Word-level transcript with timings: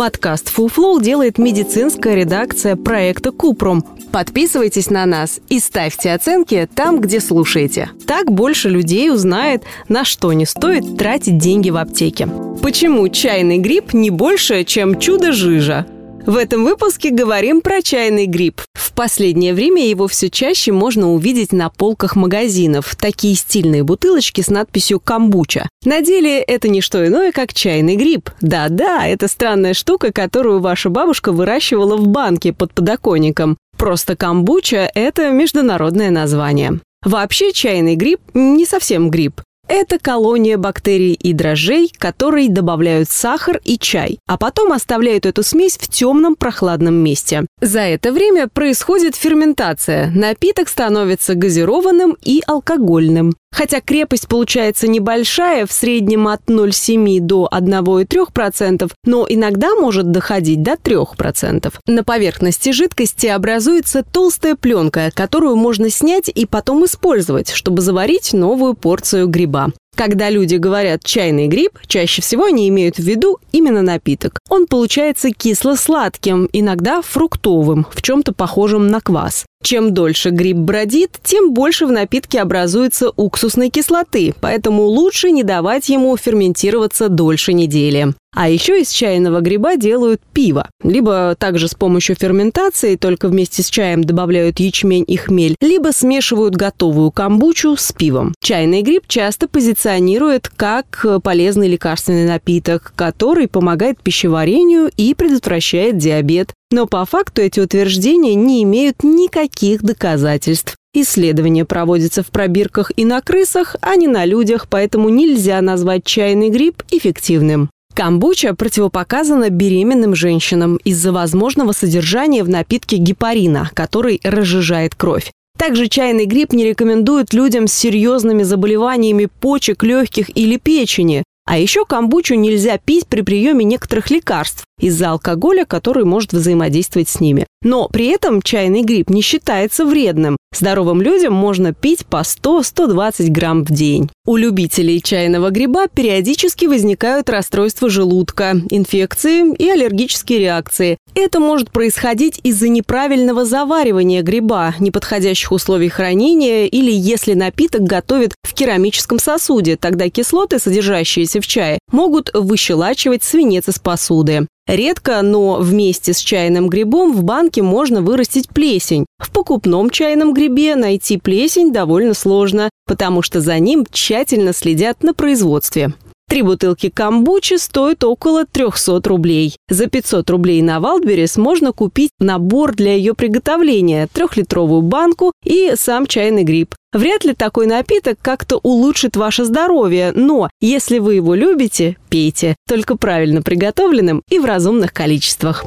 Подкаст 0.00 0.50
Flow 0.56 0.98
делает 0.98 1.36
медицинская 1.36 2.14
редакция 2.14 2.74
проекта 2.74 3.32
Купрум. 3.32 3.84
Подписывайтесь 4.10 4.88
на 4.88 5.04
нас 5.04 5.40
и 5.50 5.60
ставьте 5.60 6.12
оценки 6.14 6.66
там, 6.74 7.02
где 7.02 7.20
слушаете. 7.20 7.90
Так 8.06 8.32
больше 8.32 8.70
людей 8.70 9.12
узнает, 9.12 9.64
на 9.90 10.06
что 10.06 10.32
не 10.32 10.46
стоит 10.46 10.96
тратить 10.96 11.36
деньги 11.36 11.68
в 11.68 11.76
аптеке. 11.76 12.26
Почему 12.62 13.06
чайный 13.10 13.58
гриб 13.58 13.92
не 13.92 14.08
больше, 14.08 14.64
чем 14.64 14.98
чудо-жижа? 14.98 15.84
В 16.26 16.36
этом 16.36 16.64
выпуске 16.64 17.10
говорим 17.10 17.62
про 17.62 17.80
чайный 17.80 18.26
гриб. 18.26 18.60
В 18.74 18.92
последнее 18.92 19.54
время 19.54 19.88
его 19.88 20.06
все 20.06 20.28
чаще 20.28 20.70
можно 20.70 21.12
увидеть 21.12 21.52
на 21.52 21.70
полках 21.70 22.14
магазинов. 22.14 22.94
Такие 22.94 23.34
стильные 23.34 23.82
бутылочки 23.82 24.42
с 24.42 24.48
надписью 24.48 25.00
«Камбуча». 25.00 25.68
На 25.84 26.02
деле 26.02 26.40
это 26.40 26.68
не 26.68 26.82
что 26.82 27.06
иное, 27.06 27.32
как 27.32 27.54
чайный 27.54 27.96
гриб. 27.96 28.30
Да-да, 28.42 29.06
это 29.06 29.28
странная 29.28 29.72
штука, 29.72 30.12
которую 30.12 30.60
ваша 30.60 30.90
бабушка 30.90 31.32
выращивала 31.32 31.96
в 31.96 32.06
банке 32.06 32.52
под 32.52 32.74
подоконником. 32.74 33.56
Просто 33.78 34.14
камбуча– 34.14 34.90
это 34.94 35.30
международное 35.30 36.10
название. 36.10 36.80
Вообще 37.02 37.52
чайный 37.52 37.96
гриб 37.96 38.20
не 38.34 38.66
совсем 38.66 39.08
гриб. 39.08 39.40
Это 39.72 40.00
колония 40.00 40.58
бактерий 40.58 41.12
и 41.12 41.32
дрожжей, 41.32 41.92
которые 41.96 42.48
добавляют 42.48 43.08
сахар 43.08 43.60
и 43.64 43.78
чай, 43.78 44.18
а 44.26 44.36
потом 44.36 44.72
оставляют 44.72 45.26
эту 45.26 45.44
смесь 45.44 45.78
в 45.78 45.86
темном 45.86 46.34
прохладном 46.34 46.94
месте. 46.94 47.46
За 47.60 47.78
это 47.78 48.10
время 48.10 48.48
происходит 48.48 49.14
ферментация. 49.14 50.10
Напиток 50.10 50.68
становится 50.68 51.36
газированным 51.36 52.16
и 52.20 52.42
алкогольным. 52.48 53.32
Хотя 53.52 53.80
крепость 53.80 54.28
получается 54.28 54.88
небольшая, 54.88 55.66
в 55.66 55.72
среднем 55.72 56.28
от 56.28 56.42
0,7 56.46 57.20
до 57.20 57.48
1,3%, 57.52 58.90
но 59.04 59.26
иногда 59.28 59.74
может 59.74 60.10
доходить 60.10 60.62
до 60.62 60.72
3%. 60.72 61.72
На 61.86 62.04
поверхности 62.04 62.72
жидкости 62.72 63.26
образуется 63.26 64.02
толстая 64.02 64.54
пленка, 64.54 65.10
которую 65.12 65.56
можно 65.56 65.90
снять 65.90 66.30
и 66.32 66.46
потом 66.46 66.84
использовать, 66.84 67.50
чтобы 67.50 67.82
заварить 67.82 68.32
новую 68.32 68.74
порцию 68.74 69.28
гриба. 69.28 69.72
Когда 70.00 70.30
люди 70.30 70.54
говорят 70.54 71.04
«чайный 71.04 71.46
гриб», 71.46 71.78
чаще 71.86 72.22
всего 72.22 72.46
они 72.46 72.70
имеют 72.70 72.96
в 72.96 73.02
виду 73.02 73.38
именно 73.52 73.82
напиток. 73.82 74.38
Он 74.48 74.66
получается 74.66 75.28
кисло-сладким, 75.28 76.48
иногда 76.54 77.02
фруктовым, 77.02 77.86
в 77.92 78.00
чем-то 78.00 78.32
похожим 78.32 78.88
на 78.88 79.02
квас. 79.02 79.44
Чем 79.62 79.92
дольше 79.92 80.30
гриб 80.30 80.56
бродит, 80.56 81.18
тем 81.22 81.52
больше 81.52 81.84
в 81.84 81.92
напитке 81.92 82.40
образуется 82.40 83.12
уксусной 83.14 83.68
кислоты, 83.68 84.32
поэтому 84.40 84.84
лучше 84.84 85.30
не 85.32 85.42
давать 85.42 85.90
ему 85.90 86.16
ферментироваться 86.16 87.10
дольше 87.10 87.52
недели. 87.52 88.14
А 88.34 88.48
еще 88.48 88.80
из 88.80 88.90
чайного 88.90 89.40
гриба 89.40 89.76
делают 89.76 90.20
пиво. 90.32 90.68
Либо 90.82 91.34
также 91.38 91.68
с 91.68 91.74
помощью 91.74 92.16
ферментации, 92.16 92.96
только 92.96 93.28
вместе 93.28 93.62
с 93.62 93.68
чаем 93.68 94.04
добавляют 94.04 94.60
ячмень 94.60 95.04
и 95.06 95.16
хмель, 95.16 95.56
либо 95.60 95.92
смешивают 95.92 96.54
готовую 96.54 97.10
камбучу 97.10 97.76
с 97.76 97.92
пивом. 97.92 98.34
Чайный 98.40 98.82
гриб 98.82 99.02
часто 99.08 99.48
позиционирует 99.48 100.48
как 100.48 101.04
полезный 101.22 101.68
лекарственный 101.68 102.26
напиток, 102.26 102.92
который 102.94 103.48
помогает 103.48 104.00
пищеварению 104.00 104.90
и 104.96 105.14
предотвращает 105.14 105.98
диабет. 105.98 106.52
Но 106.70 106.86
по 106.86 107.04
факту 107.04 107.42
эти 107.42 107.58
утверждения 107.58 108.36
не 108.36 108.62
имеют 108.62 109.02
никаких 109.02 109.82
доказательств. 109.82 110.76
Исследования 110.94 111.64
проводятся 111.64 112.22
в 112.22 112.30
пробирках 112.30 112.92
и 112.96 113.04
на 113.04 113.20
крысах, 113.20 113.76
а 113.80 113.96
не 113.96 114.08
на 114.08 114.24
людях, 114.24 114.66
поэтому 114.68 115.08
нельзя 115.08 115.60
назвать 115.62 116.04
чайный 116.04 116.50
гриб 116.50 116.82
эффективным. 116.90 117.70
Камбуча 118.00 118.54
противопоказана 118.54 119.50
беременным 119.50 120.14
женщинам 120.14 120.78
из-за 120.84 121.12
возможного 121.12 121.72
содержания 121.72 122.42
в 122.42 122.48
напитке 122.48 122.96
гепарина, 122.96 123.70
который 123.74 124.22
разжижает 124.24 124.94
кровь. 124.94 125.30
Также 125.58 125.86
чайный 125.86 126.24
гриб 126.24 126.54
не 126.54 126.64
рекомендуют 126.64 127.34
людям 127.34 127.66
с 127.66 127.74
серьезными 127.74 128.42
заболеваниями 128.42 129.28
почек, 129.40 129.82
легких 129.82 130.34
или 130.34 130.56
печени. 130.56 131.24
А 131.46 131.58
еще 131.58 131.84
камбучу 131.84 132.36
нельзя 132.36 132.78
пить 132.78 133.06
при 133.06 133.20
приеме 133.20 133.66
некоторых 133.66 134.08
лекарств 134.10 134.64
из-за 134.80 135.10
алкоголя, 135.10 135.66
который 135.66 136.04
может 136.04 136.32
взаимодействовать 136.32 137.10
с 137.10 137.20
ними. 137.20 137.46
Но 137.62 137.88
при 137.88 138.06
этом 138.06 138.40
чайный 138.40 138.80
гриб 138.80 139.10
не 139.10 139.20
считается 139.20 139.84
вредным. 139.84 140.38
Здоровым 140.52 141.00
людям 141.00 141.32
можно 141.32 141.72
пить 141.72 142.04
по 142.04 142.22
100-120 142.22 143.28
грамм 143.28 143.64
в 143.64 143.70
день. 143.70 144.10
У 144.26 144.36
любителей 144.36 145.00
чайного 145.00 145.50
гриба 145.50 145.86
периодически 145.86 146.66
возникают 146.66 147.30
расстройства 147.30 147.88
желудка, 147.88 148.56
инфекции 148.68 149.54
и 149.54 149.70
аллергические 149.70 150.40
реакции. 150.40 150.98
Это 151.14 151.38
может 151.38 151.70
происходить 151.70 152.40
из-за 152.42 152.68
неправильного 152.68 153.44
заваривания 153.44 154.22
гриба, 154.22 154.74
неподходящих 154.80 155.52
условий 155.52 155.88
хранения 155.88 156.66
или 156.66 156.90
если 156.90 157.34
напиток 157.34 157.82
готовят 157.82 158.34
в 158.42 158.52
керамическом 158.52 159.20
сосуде, 159.20 159.76
тогда 159.76 160.10
кислоты, 160.10 160.58
содержащиеся 160.58 161.40
в 161.40 161.46
чае, 161.46 161.78
могут 161.92 162.30
выщелачивать 162.34 163.22
свинец 163.22 163.68
из 163.68 163.78
посуды. 163.78 164.48
Редко, 164.66 165.22
но 165.22 165.56
вместе 165.56 166.12
с 166.12 166.18
чайным 166.18 166.68
грибом 166.68 167.12
в 167.12 167.24
банке 167.24 167.62
можно 167.62 168.02
вырастить 168.02 168.48
плесень. 168.48 169.06
В 169.18 169.30
покупном 169.30 169.90
чайном 169.90 170.32
грибе 170.32 170.76
найти 170.76 171.18
плесень 171.18 171.72
довольно 171.72 172.14
сложно, 172.14 172.70
потому 172.86 173.22
что 173.22 173.40
за 173.40 173.58
ним 173.58 173.86
тщательно 173.90 174.52
следят 174.52 175.02
на 175.02 175.12
производстве. 175.12 175.92
Три 176.30 176.42
бутылки 176.42 176.90
камбучи 176.90 177.58
стоят 177.58 178.04
около 178.04 178.46
300 178.46 179.00
рублей. 179.06 179.56
За 179.68 179.88
500 179.88 180.30
рублей 180.30 180.62
на 180.62 180.78
Валдберес 180.78 181.36
можно 181.36 181.72
купить 181.72 182.12
набор 182.20 182.72
для 182.76 182.94
ее 182.94 183.14
приготовления, 183.14 184.06
трехлитровую 184.12 184.82
банку 184.82 185.32
и 185.44 185.72
сам 185.74 186.06
чайный 186.06 186.44
гриб. 186.44 186.76
Вряд 186.92 187.24
ли 187.24 187.34
такой 187.34 187.66
напиток 187.66 188.18
как-то 188.20 188.56
улучшит 188.56 189.16
ваше 189.16 189.44
здоровье, 189.44 190.10
но 190.12 190.50
если 190.60 190.98
вы 190.98 191.14
его 191.14 191.36
любите, 191.36 191.96
пейте, 192.08 192.56
только 192.66 192.96
правильно 192.96 193.42
приготовленным 193.42 194.22
и 194.28 194.40
в 194.40 194.44
разумных 194.44 194.92
количествах. 194.92 195.64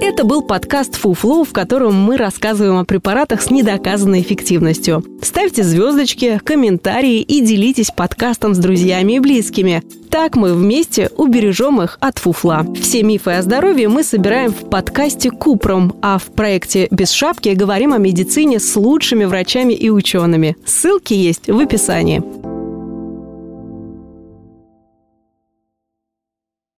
Это 0.00 0.24
был 0.24 0.40
подкаст 0.40 0.96
«Фуфло», 0.96 1.44
в 1.44 1.52
котором 1.52 1.94
мы 1.94 2.16
рассказываем 2.16 2.78
о 2.78 2.86
препаратах 2.86 3.42
с 3.42 3.50
недоказанной 3.50 4.22
эффективностью. 4.22 5.04
Ставьте 5.20 5.62
звездочки, 5.62 6.40
комментарии 6.42 7.20
и 7.20 7.42
делитесь 7.42 7.90
подкастом 7.90 8.54
с 8.54 8.58
друзьями 8.58 9.12
и 9.12 9.20
близкими. 9.20 9.82
Так 10.12 10.36
мы 10.36 10.52
вместе 10.52 11.08
убережем 11.16 11.80
их 11.80 11.96
от 11.98 12.18
фуфла. 12.18 12.66
Все 12.78 13.02
мифы 13.02 13.30
о 13.30 13.40
здоровье 13.40 13.88
мы 13.88 14.04
собираем 14.04 14.50
в 14.52 14.68
подкасте 14.68 15.30
«Купром», 15.30 15.94
а 16.02 16.18
в 16.18 16.24
проекте 16.24 16.86
«Без 16.90 17.12
шапки» 17.12 17.48
говорим 17.48 17.94
о 17.94 17.98
медицине 17.98 18.60
с 18.60 18.76
лучшими 18.76 19.24
врачами 19.24 19.72
и 19.72 19.88
учеными. 19.88 20.58
Ссылки 20.66 21.14
есть 21.14 21.48
в 21.48 21.58
описании. 21.58 22.22